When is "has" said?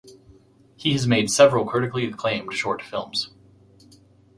0.93-1.05